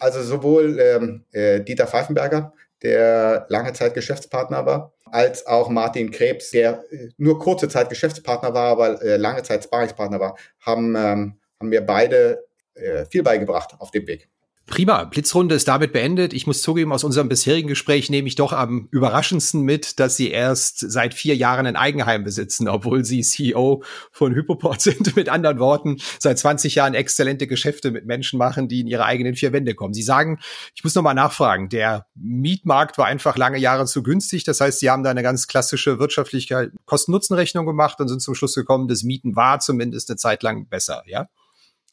[0.00, 2.52] Also sowohl ähm, äh, Dieter Pfeifenberger,
[2.82, 8.54] der lange Zeit Geschäftspartner war, als auch Martin Krebs, der äh, nur kurze Zeit Geschäftspartner
[8.54, 13.74] war, aber äh, lange Zeit Sparingspartner war, haben, ähm, haben mir beide äh, viel beigebracht
[13.78, 14.28] auf dem Weg.
[14.68, 16.34] Prima, Blitzrunde ist damit beendet.
[16.34, 20.30] Ich muss zugeben, aus unserem bisherigen Gespräch nehme ich doch am überraschendsten mit, dass Sie
[20.30, 25.16] erst seit vier Jahren ein Eigenheim besitzen, obwohl Sie CEO von Hypoport sind.
[25.16, 29.36] Mit anderen Worten, seit 20 Jahren exzellente Geschäfte mit Menschen machen, die in ihre eigenen
[29.36, 29.94] vier Wände kommen.
[29.94, 30.38] Sie sagen,
[30.74, 34.44] ich muss nochmal nachfragen, der Mietmarkt war einfach lange Jahre zu günstig.
[34.44, 38.54] Das heißt, Sie haben da eine ganz klassische wirtschaftliche Kosten-Nutzen-Rechnung gemacht und sind zum Schluss
[38.54, 41.28] gekommen, das Mieten war zumindest eine Zeit lang besser, ja?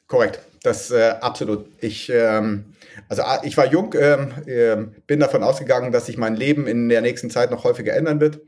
[0.08, 1.68] Korrekt, das äh, absolut.
[1.82, 2.76] Ich, ähm,
[3.10, 6.90] also ah, ich war jung, ähm, äh, bin davon ausgegangen, dass sich mein Leben in
[6.90, 8.40] der nächsten Zeit noch häufiger ändern wird.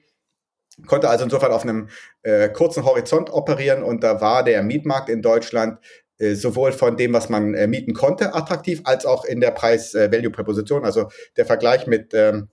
[0.85, 1.89] Konnte also insofern auf einem
[2.21, 5.79] äh, kurzen Horizont operieren und da war der Mietmarkt in Deutschland
[6.19, 10.85] äh, sowohl von dem, was man äh, mieten konnte, attraktiv, als auch in der Preis-Value-Präposition.
[10.85, 12.49] Also der Vergleich mit ähm,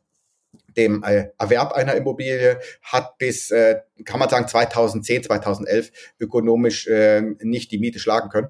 [0.77, 7.23] dem äh, Erwerb einer Immobilie hat bis, äh, kann man sagen, 2010, 2011 ökonomisch äh,
[7.41, 8.49] nicht die Miete schlagen können.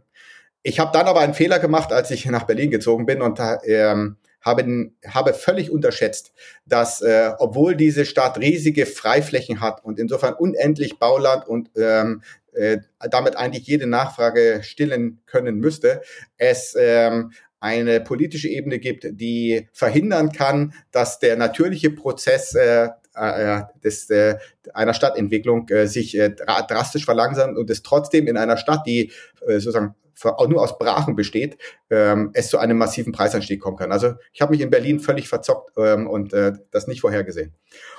[0.66, 4.16] Ich habe dann aber einen Fehler gemacht, als ich nach Berlin gezogen bin und ähm,
[4.40, 6.33] habe, habe völlig unterschätzt,
[6.64, 12.22] dass äh, obwohl diese Stadt riesige Freiflächen hat und insofern unendlich Bauland und ähm,
[12.55, 12.79] äh,
[13.11, 16.00] damit eigentlich jede Nachfrage stillen können müsste,
[16.38, 23.62] es ähm, eine politische Ebene gibt, die verhindern kann, dass der natürliche Prozess äh, äh,
[23.83, 24.38] des, äh,
[24.72, 29.12] einer Stadtentwicklung äh, sich äh, drastisch verlangsamt und es trotzdem in einer Stadt, die
[29.46, 31.59] äh, sozusagen nur aus Brachen besteht,
[31.90, 33.92] ähm, es zu einem massiven Preisanstieg kommen kann.
[33.92, 37.55] Also ich habe mich in Berlin völlig verzockt ähm, und äh, das nicht vorhergesehen.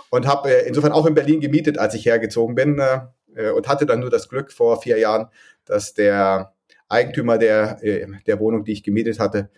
[0.09, 3.85] Und habe äh, insofern auch in Berlin gemietet, als ich hergezogen bin äh, und hatte
[3.85, 5.27] dann nur das Glück vor vier Jahren,
[5.65, 6.53] dass der
[6.87, 9.49] Eigentümer der, äh, der Wohnung, die ich gemietet hatte,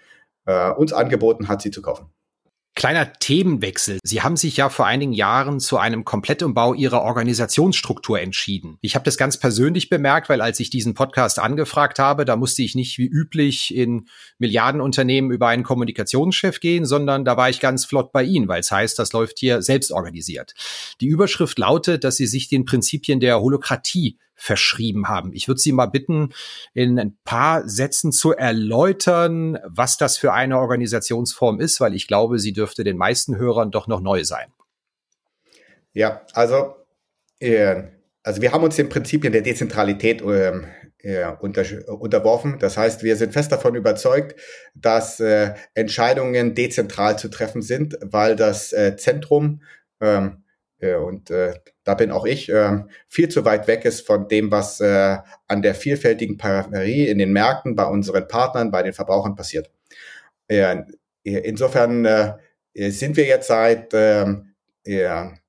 [0.45, 2.09] äh, uns angeboten hat, sie zu kaufen.
[2.77, 3.97] Kleiner Themenwechsel.
[4.03, 8.77] Sie haben sich ja vor einigen Jahren zu einem Komplettumbau Ihrer Organisationsstruktur entschieden.
[8.81, 12.61] Ich habe das ganz persönlich bemerkt, weil als ich diesen Podcast angefragt habe, da musste
[12.61, 14.05] ich nicht wie üblich in
[14.37, 18.69] Milliardenunternehmen über einen Kommunikationschef gehen, sondern da war ich ganz flott bei Ihnen, weil es
[18.69, 20.53] heißt, das läuft hier selbst organisiert.
[21.01, 25.33] Die Überschrift lautet, dass Sie sich den Prinzipien der Holokratie verschrieben haben.
[25.33, 26.29] Ich würde Sie mal bitten,
[26.73, 32.39] in ein paar Sätzen zu erläutern, was das für eine Organisationsform ist, weil ich glaube,
[32.39, 34.47] sie dürfte den meisten Hörern doch noch neu sein.
[35.93, 36.75] Ja, also,
[37.39, 37.83] äh,
[38.23, 40.61] also wir haben uns den Prinzipien der Dezentralität äh,
[40.99, 42.59] äh, unter, unterworfen.
[42.59, 44.39] Das heißt, wir sind fest davon überzeugt,
[44.75, 49.61] dass äh, Entscheidungen dezentral zu treffen sind, weil das äh, Zentrum
[50.01, 50.46] ähm, äh,
[50.79, 54.79] und äh, da bin auch ich äh, viel zu weit weg ist von dem, was
[54.79, 59.71] äh, an der vielfältigen Peripherie in den Märkten, bei unseren Partnern, bei den Verbrauchern passiert.
[60.47, 60.83] Äh,
[61.23, 62.37] insofern äh,
[62.75, 64.25] sind wir jetzt seit äh,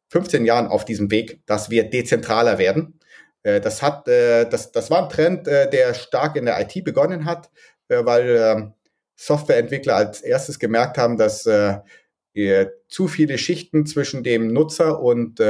[0.08, 2.98] 15 Jahren auf diesem Weg, dass wir dezentraler werden.
[3.42, 6.84] Äh, das, hat, äh, das, das war ein Trend, äh, der stark in der IT
[6.84, 7.50] begonnen hat,
[7.88, 8.70] äh, weil äh,
[9.16, 11.78] Softwareentwickler als erstes gemerkt haben, dass äh, äh,
[12.88, 15.40] zu viele Schichten zwischen dem Nutzer und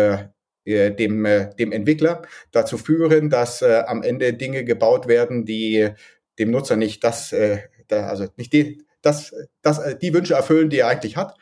[0.68, 5.88] äh, dem, äh, dem Entwickler dazu führen, dass äh, am Ende Dinge gebaut werden, die
[6.38, 7.34] dem Nutzer nicht das,
[7.88, 11.36] da, also nicht die, das, das, die Wünsche erfüllen, die er eigentlich hat.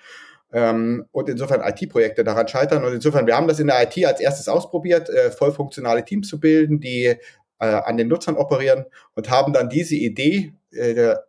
[0.52, 2.84] Ähm, und insofern IT-Projekte daran scheitern.
[2.84, 6.38] Und insofern, wir haben das in der IT als erstes ausprobiert, voll funktionale Teams zu
[6.38, 7.16] bilden, die
[7.58, 10.52] an den Nutzern operieren und haben dann diese Idee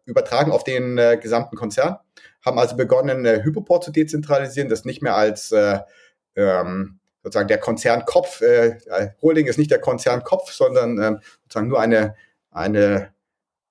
[0.05, 1.97] übertragen auf den äh, gesamten Konzern
[2.47, 5.79] haben also begonnen, äh, Hypoport zu dezentralisieren, das nicht mehr als äh,
[6.35, 11.79] ähm, sozusagen der Konzernkopf, äh, äh, Holding ist nicht der Konzernkopf, sondern äh, sozusagen nur
[11.79, 12.15] eine,
[12.51, 13.13] eine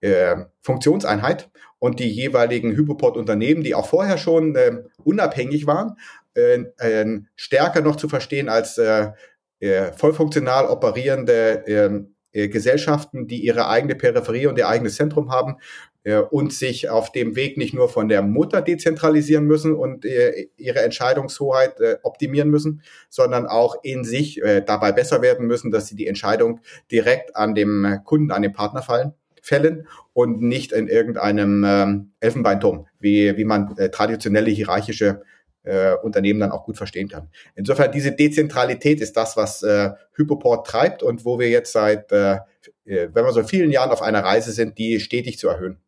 [0.01, 1.51] äh, Funktionseinheit.
[1.79, 5.99] Und die jeweiligen Hypoport-Unternehmen, die auch vorher schon äh, unabhängig waren,
[6.35, 9.13] äh, äh, stärker noch zu verstehen als äh,
[9.61, 15.57] äh, vollfunktional operierende ähm, äh, Gesellschaften, die ihre eigene Peripherie und ihr eigenes Zentrum haben
[16.05, 20.49] äh, und sich auf dem Weg nicht nur von der Mutter dezentralisieren müssen und äh,
[20.59, 26.07] ihre Entscheidungshoheit optimieren müssen, sondern auch in sich dabei besser werden müssen, dass sie die
[26.07, 32.11] Entscheidung direkt an dem Kunden, an den Partner fallen, Fällen und nicht in irgendeinem ähm,
[32.21, 35.23] Elfenbeinturm, wie, wie man traditionelle hierarchische
[35.67, 37.29] äh, Unternehmen dann auch gut verstehen kann.
[37.55, 42.37] Insofern diese Dezentralität ist das, was äh, Hypoport treibt und wo wir jetzt seit, äh,
[42.85, 45.79] äh wenn wir so vielen Jahren auf einer Reise sind, die stetig zu erhöhen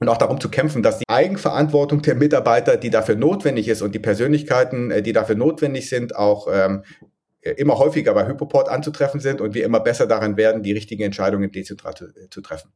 [0.00, 3.94] und auch darum zu kämpfen, dass die Eigenverantwortung der Mitarbeiter, die dafür notwendig ist und
[3.94, 6.84] die Persönlichkeiten, äh, die dafür notwendig sind, auch ähm,
[7.42, 11.50] immer häufiger bei Hypoport anzutreffen sind und wir immer besser darin werden, die richtigen Entscheidungen
[11.50, 12.72] dezentral zu, äh, zu treffen.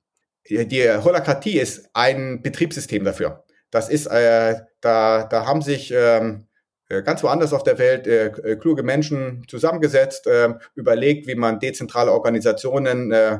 [0.48, 3.45] Die Holokratie ist ein Betriebssystem dafür.
[3.70, 6.46] Das ist, äh, da, da haben sich ähm,
[6.88, 12.12] äh, ganz woanders auf der Welt äh, kluge Menschen zusammengesetzt, äh, überlegt, wie man dezentrale
[12.12, 13.38] Organisationen äh,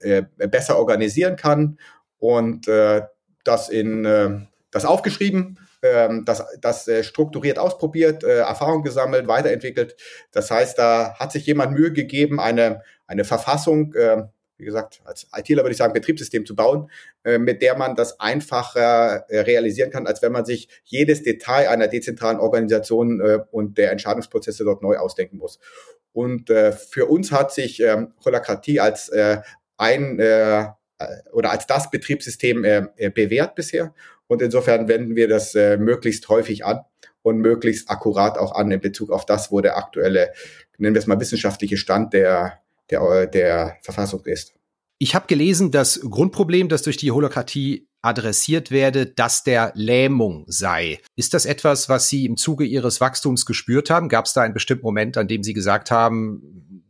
[0.00, 1.78] äh, besser organisieren kann
[2.18, 3.02] und äh,
[3.44, 9.96] das in äh, das aufgeschrieben, äh, das, das äh, strukturiert ausprobiert, äh, Erfahrung gesammelt, weiterentwickelt.
[10.32, 14.24] Das heißt, da hat sich jemand Mühe gegeben, eine, eine Verfassung, äh,
[14.58, 16.90] wie gesagt, als ITler würde ich sagen, Betriebssystem zu bauen,
[17.24, 21.68] äh, mit der man das einfacher äh, realisieren kann, als wenn man sich jedes Detail
[21.68, 25.60] einer dezentralen Organisation äh, und der Entscheidungsprozesse dort neu ausdenken muss.
[26.12, 29.38] Und äh, für uns hat sich ähm, Holokratie als äh,
[29.76, 30.66] ein äh,
[31.32, 33.94] oder als das Betriebssystem äh, äh, bewährt bisher.
[34.26, 36.80] Und insofern wenden wir das möglichst häufig an
[37.22, 40.34] und möglichst akkurat auch an in Bezug auf das, wo der aktuelle,
[40.76, 44.54] nennen wir es mal wissenschaftliche Stand der, der, der Verfassung ist.
[44.98, 51.00] Ich habe gelesen, das Grundproblem, das durch die Holokratie adressiert werde, dass der Lähmung sei.
[51.16, 54.08] Ist das etwas, was Sie im Zuge Ihres Wachstums gespürt haben?
[54.08, 56.84] Gab es da einen bestimmten Moment, an dem Sie gesagt haben,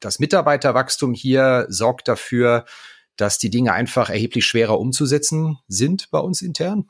[0.00, 2.64] das Mitarbeiterwachstum hier sorgt dafür,
[3.16, 6.88] dass die Dinge einfach erheblich schwerer umzusetzen sind bei uns intern?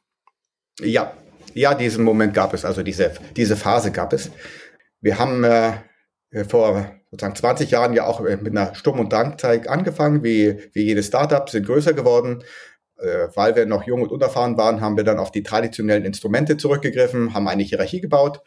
[0.80, 1.14] Ja,
[1.54, 4.30] ja, diesen Moment gab es, also diese, diese Phase gab es.
[5.00, 5.72] Wir haben äh,
[6.46, 11.06] vor sozusagen 20 Jahren ja auch mit einer Sturm- und Drangzeit angefangen, wie, wie jedes
[11.06, 12.44] Startup, sind größer geworden.
[12.98, 16.56] Äh, weil wir noch jung und unerfahren waren, haben wir dann auf die traditionellen Instrumente
[16.56, 18.42] zurückgegriffen, haben eine Hierarchie gebaut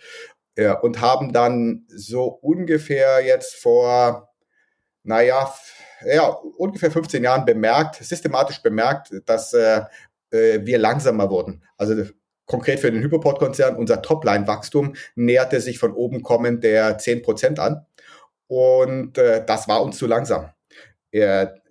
[0.55, 4.33] äh, und haben dann so ungefähr jetzt vor,
[5.03, 5.53] naja,
[6.05, 9.83] ja, ungefähr 15 Jahren bemerkt, systematisch bemerkt, dass äh,
[10.31, 11.63] äh, wir langsamer wurden.
[11.77, 12.03] Also
[12.45, 17.85] konkret für den Hyperport-Konzern, unser Topline-Wachstum näherte sich von oben kommend der 10 Prozent an.
[18.51, 20.49] Und äh, das war uns zu langsam.
[21.09, 21.61] Er,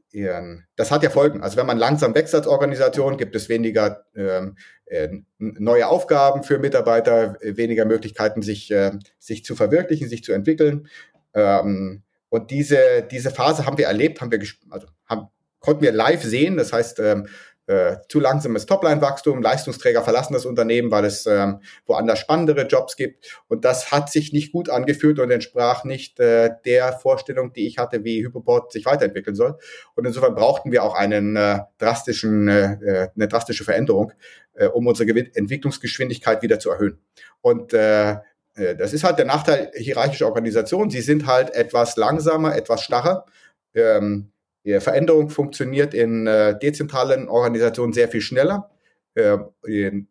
[0.76, 1.42] das hat ja Folgen.
[1.42, 6.58] Also wenn man langsam wächst als Organisation, gibt es weniger ähm, äh, neue Aufgaben für
[6.58, 10.88] Mitarbeiter, weniger Möglichkeiten, sich, äh, sich zu verwirklichen, sich zu entwickeln.
[11.34, 14.40] Ähm, und diese, diese Phase haben wir erlebt, haben wir,
[14.70, 16.56] also haben, konnten wir live sehen.
[16.56, 17.28] Das heißt, ähm,
[17.70, 23.42] äh, zu langsames Topline-Wachstum, Leistungsträger verlassen das Unternehmen, weil es ähm, woanders spannendere Jobs gibt.
[23.46, 27.78] Und das hat sich nicht gut angefühlt und entsprach nicht äh, der Vorstellung, die ich
[27.78, 29.56] hatte, wie Hypoport sich weiterentwickeln soll.
[29.94, 34.12] Und insofern brauchten wir auch einen äh, drastischen, äh, äh eine drastische Veränderung,
[34.54, 36.98] äh, um unsere Entwicklungsgeschwindigkeit wieder zu erhöhen.
[37.40, 38.16] Und äh,
[38.54, 40.90] äh, das ist halt der Nachteil hierarchischer Organisationen.
[40.90, 43.26] Sie sind halt etwas langsamer, etwas starrer.
[43.74, 44.32] Ähm,
[44.64, 48.70] die Veränderung funktioniert in äh, dezentralen Organisationen sehr viel schneller.
[49.14, 49.38] Äh,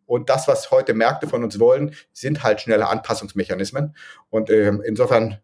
[0.06, 3.94] und das, was heute Märkte von uns wollen, sind halt schnelle Anpassungsmechanismen.
[4.28, 5.38] Und äh, insofern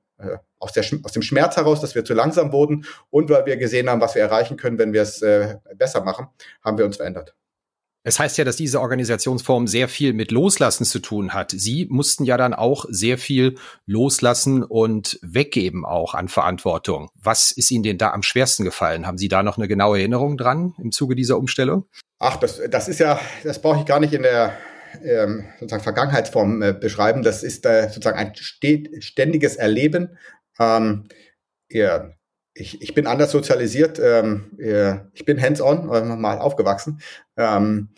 [0.59, 3.90] aus, der, aus dem Schmerz heraus, dass wir zu langsam wurden und weil wir gesehen
[3.90, 6.29] haben, was wir erreichen können, wenn wir es äh, besser machen,
[6.62, 7.35] haben wir uns verändert.
[8.07, 11.51] Es heißt ja, dass diese Organisationsform sehr viel mit Loslassen zu tun hat.
[11.51, 17.11] Sie mussten ja dann auch sehr viel loslassen und weggeben auch an Verantwortung.
[17.21, 19.09] Was ist Ihnen denn da am schwersten gefallen?
[19.09, 21.87] Haben Sie da noch eine genaue Erinnerung dran im Zuge dieser Umstellung?
[22.21, 24.57] Ach, das, das ist ja, das brauche ich gar nicht in der
[25.03, 27.25] ähm, sozusagen Vergangenheitsform äh, beschreiben.
[27.25, 28.35] Das ist äh, sozusagen ein
[29.01, 30.16] ständiges Erleben.
[30.61, 31.09] Ähm,
[31.69, 32.12] ja,
[32.57, 34.51] ich, ich bin anders sozialisiert, ähm,
[35.12, 37.01] ich bin hands-on, äh, mal aufgewachsen.
[37.37, 37.90] Ähm,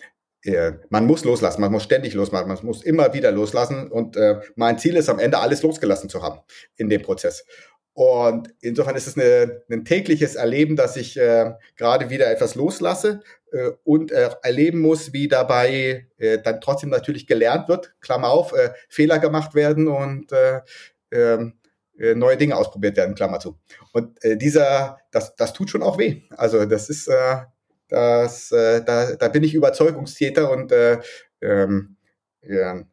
[0.88, 4.78] man muss loslassen, man muss ständig loslassen, man muss immer wieder loslassen und äh, mein
[4.78, 6.40] Ziel ist am Ende alles losgelassen zu haben
[6.76, 7.44] in dem Prozess.
[7.92, 13.20] Und insofern ist es eine, ein tägliches Erleben, dass ich äh, gerade wieder etwas loslasse
[13.50, 18.52] äh, und äh, erleben muss, wie dabei äh, dann trotzdem natürlich gelernt wird, Klammer auf,
[18.52, 20.60] äh, Fehler gemacht werden und äh,
[21.10, 21.50] äh, äh,
[22.14, 23.58] neue Dinge ausprobiert werden, Klammer zu.
[23.92, 26.22] Und äh, dieser, das, das tut schon auch weh.
[26.30, 27.38] Also das ist, äh,
[27.88, 30.98] das, äh, da, da bin ich Überzeugungstäter und äh,
[31.40, 31.96] ähm,
[32.42, 32.84] ja,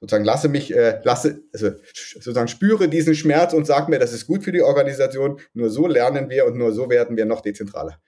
[0.00, 4.26] sozusagen lasse mich, äh, lasse, also sozusagen spüre diesen Schmerz und sag mir, das ist
[4.26, 5.40] gut für die Organisation.
[5.54, 8.00] Nur so lernen wir und nur so werden wir noch dezentraler.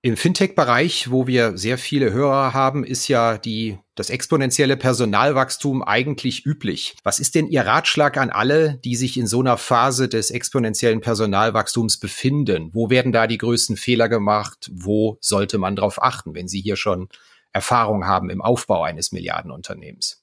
[0.00, 6.46] Im Fintech-Bereich, wo wir sehr viele Hörer haben, ist ja die, das exponentielle Personalwachstum eigentlich
[6.46, 6.96] üblich.
[7.02, 11.00] Was ist denn Ihr Ratschlag an alle, die sich in so einer Phase des exponentiellen
[11.00, 12.70] Personalwachstums befinden?
[12.72, 14.70] Wo werden da die größten Fehler gemacht?
[14.72, 17.08] Wo sollte man darauf achten, wenn Sie hier schon
[17.52, 20.22] Erfahrung haben im Aufbau eines Milliardenunternehmens?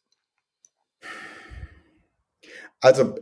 [2.80, 3.16] Also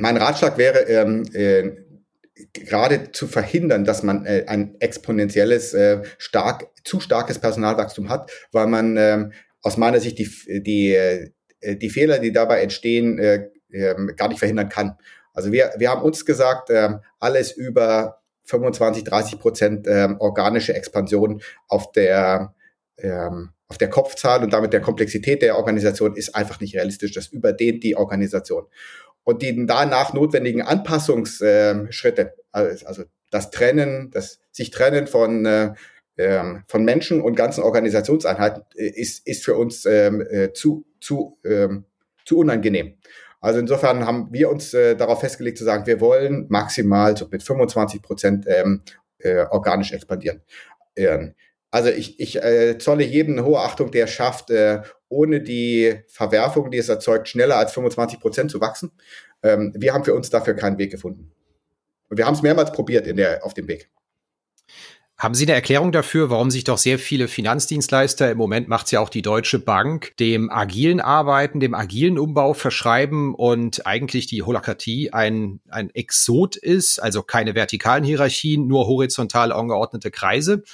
[0.00, 1.85] mein Ratschlag wäre, ähm, äh,
[2.52, 8.66] gerade zu verhindern, dass man äh, ein exponentielles, äh, stark, zu starkes Personalwachstum hat, weil
[8.66, 9.32] man ähm,
[9.62, 11.30] aus meiner Sicht die, die, äh,
[11.76, 14.96] die Fehler, die dabei entstehen, äh, äh, gar nicht verhindern kann.
[15.32, 21.42] Also wir, wir haben uns gesagt, äh, alles über 25, 30 Prozent äh, organische Expansion
[21.68, 22.54] auf der
[22.98, 27.12] ähm, auf der Kopfzahl und damit der Komplexität der Organisation ist einfach nicht realistisch.
[27.12, 28.66] Das überdehnt die Organisation
[29.26, 35.74] und die danach notwendigen Anpassungsschritte, also das Trennen, das sich trennen von äh,
[36.16, 41.38] ähm, von Menschen und ganzen Organisationseinheiten äh, ist, ist für uns ähm, äh, zu, zu,
[41.44, 41.84] ähm,
[42.24, 42.94] zu unangenehm.
[43.40, 47.42] Also insofern haben wir uns äh, darauf festgelegt zu sagen, wir wollen maximal so mit
[47.42, 50.42] 25 Prozent äh, organisch expandieren.
[51.70, 56.70] Also ich, ich äh, zolle jedem eine hohe Achtung, der schafft, äh, ohne die Verwerfung,
[56.70, 58.92] die es erzeugt, schneller als 25 Prozent zu wachsen.
[59.42, 61.32] Ähm, wir haben für uns dafür keinen Weg gefunden.
[62.08, 63.90] Und wir haben es mehrmals probiert in der, auf dem Weg.
[65.18, 68.92] Haben Sie eine Erklärung dafür, warum sich doch sehr viele Finanzdienstleister, im Moment macht es
[68.92, 74.42] ja auch die Deutsche Bank, dem agilen Arbeiten, dem agilen Umbau verschreiben und eigentlich die
[74.42, 80.64] Holokratie ein, ein Exot ist, also keine vertikalen Hierarchien, nur horizontal angeordnete Kreise,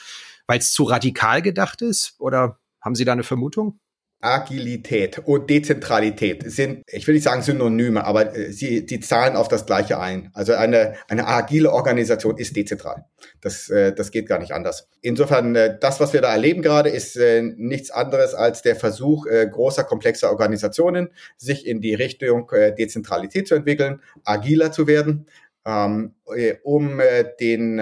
[0.48, 2.16] weil es zu radikal gedacht ist?
[2.18, 3.78] Oder haben Sie da eine Vermutung?
[4.22, 9.48] Agilität und Dezentralität sind, ich will nicht sagen Synonyme, aber äh, sie, die zahlen auf
[9.48, 10.30] das Gleiche ein.
[10.32, 13.04] Also eine, eine agile Organisation ist dezentral.
[13.40, 14.88] Das, äh, das geht gar nicht anders.
[15.00, 17.18] Insofern, äh, das, was wir da erleben gerade, ist
[17.56, 24.00] nichts anderes als der Versuch großer, komplexer Organisationen, sich in die Richtung Dezentralität zu entwickeln,
[24.24, 25.26] agiler zu werden,
[25.66, 26.14] ähm,
[26.62, 27.00] um
[27.40, 27.76] den,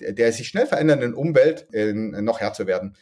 [0.00, 2.96] der sich schnell verändernden Umwelt noch Herr zu werden.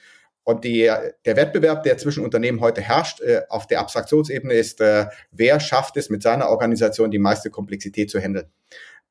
[0.44, 0.90] Und die,
[1.24, 5.96] der Wettbewerb, der zwischen Unternehmen heute herrscht, äh, auf der Abstraktionsebene ist, äh, wer schafft
[5.96, 8.46] es mit seiner Organisation die meiste Komplexität zu handeln.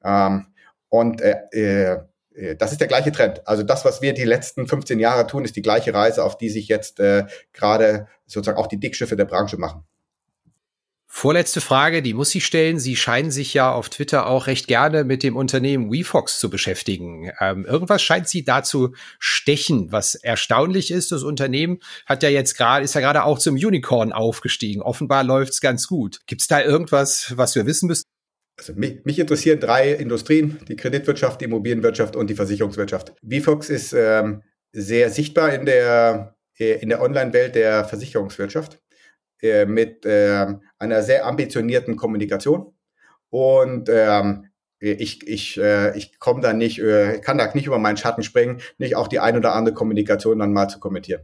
[0.03, 0.47] Ähm,
[0.89, 1.37] und äh,
[2.33, 3.47] äh, das ist der gleiche Trend.
[3.47, 6.49] Also das, was wir die letzten 15 Jahre tun, ist die gleiche Reise, auf die
[6.49, 9.83] sich jetzt äh, gerade sozusagen auch die Dickschiffe der Branche machen.
[11.13, 12.79] Vorletzte Frage, die muss ich stellen.
[12.79, 17.29] Sie scheinen sich ja auf Twitter auch recht gerne mit dem Unternehmen WeFox zu beschäftigen.
[17.41, 21.11] Ähm, irgendwas scheint Sie dazu stechen, was erstaunlich ist.
[21.11, 24.81] Das Unternehmen hat ja jetzt gerade, ist ja gerade auch zum Unicorn aufgestiegen.
[24.81, 26.21] Offenbar läuft's ganz gut.
[26.27, 28.05] Gibt's da irgendwas, was wir wissen müssen?
[28.57, 33.13] Also mich, mich interessieren drei Industrien, die Kreditwirtschaft, die Immobilienwirtschaft und die Versicherungswirtschaft.
[33.21, 38.79] WeFox ist ähm, sehr sichtbar in der, in der Online-Welt der Versicherungswirtschaft.
[39.41, 42.73] Äh, mit äh, einer sehr ambitionierten Kommunikation.
[43.29, 44.45] Und ähm,
[44.79, 48.61] ich, ich, äh, ich komme da nicht, äh, kann da nicht über meinen Schatten springen,
[48.77, 51.21] nicht auch die ein oder andere Kommunikation dann mal zu kommentieren.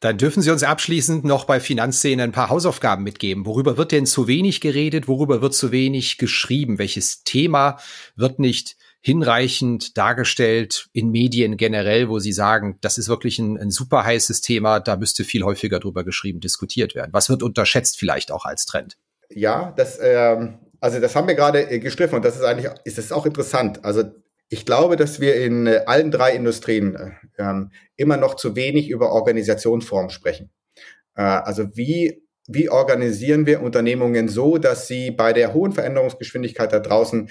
[0.00, 3.44] Dann dürfen Sie uns abschließend noch bei Finanzszene ein paar Hausaufgaben mitgeben.
[3.44, 5.08] Worüber wird denn zu wenig geredet?
[5.08, 6.78] Worüber wird zu wenig geschrieben?
[6.78, 7.78] Welches Thema
[8.14, 13.70] wird nicht hinreichend dargestellt in Medien generell, wo sie sagen, das ist wirklich ein, ein
[13.70, 17.12] super heißes Thema, da müsste viel häufiger drüber geschrieben, diskutiert werden.
[17.12, 18.96] Was wird unterschätzt vielleicht auch als Trend?
[19.30, 22.98] Ja, das, ähm, also das haben wir gerade äh, gestriffen und das ist eigentlich, ist
[22.98, 23.84] das auch interessant.
[23.84, 24.04] Also
[24.48, 28.88] ich glaube, dass wir in äh, allen drei Industrien äh, ähm, immer noch zu wenig
[28.90, 30.50] über Organisationsform sprechen.
[31.14, 36.80] Äh, also wie wie organisieren wir Unternehmungen so, dass sie bei der hohen Veränderungsgeschwindigkeit da
[36.80, 37.28] draußen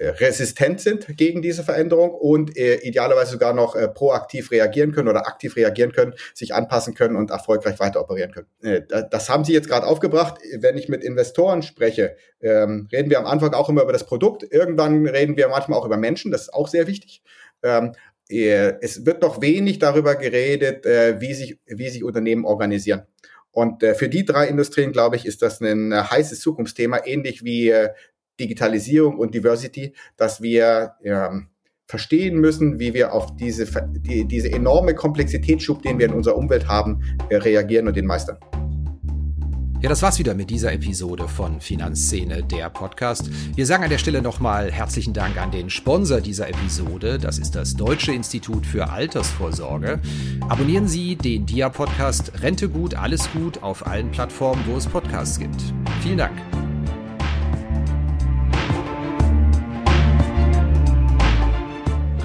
[0.00, 5.26] resistent sind gegen diese Veränderung und äh, idealerweise sogar noch äh, proaktiv reagieren können oder
[5.26, 8.46] aktiv reagieren können, sich anpassen können und erfolgreich weiter operieren können.
[8.62, 10.40] Äh, das haben Sie jetzt gerade aufgebracht.
[10.58, 14.42] Wenn ich mit Investoren spreche, ähm, reden wir am Anfang auch immer über das Produkt.
[14.50, 16.30] Irgendwann reden wir manchmal auch über Menschen.
[16.30, 17.22] Das ist auch sehr wichtig.
[17.62, 17.92] Ähm,
[18.30, 23.02] äh, es wird noch wenig darüber geredet, äh, wie sich, wie sich Unternehmen organisieren.
[23.52, 27.44] Und äh, für die drei Industrien, glaube ich, ist das ein äh, heißes Zukunftsthema, ähnlich
[27.44, 27.90] wie äh,
[28.40, 31.48] Digitalisierung und Diversity, dass wir ähm,
[31.86, 36.68] verstehen müssen, wie wir auf diese, die, diese enorme Komplexitätsschub, den wir in unserer Umwelt
[36.68, 38.38] haben, äh, reagieren und den meistern.
[39.82, 43.30] Ja, das war's wieder mit dieser Episode von Finanzszene, der Podcast.
[43.56, 47.18] Wir sagen an der Stelle nochmal herzlichen Dank an den Sponsor dieser Episode.
[47.18, 49.98] Das ist das Deutsche Institut für Altersvorsorge.
[50.50, 55.62] Abonnieren Sie den DIA-Podcast Rente gut, alles gut auf allen Plattformen, wo es Podcasts gibt.
[56.02, 56.59] Vielen Dank.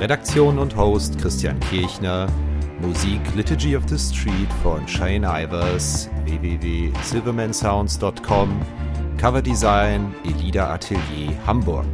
[0.05, 2.27] Redaktion und Host Christian Kirchner.
[2.79, 8.61] Musik Liturgy of the Street von Shane Ivers, www.silvermansounds.com,
[9.19, 11.87] Coverdesign Elida Atelier Hamburg.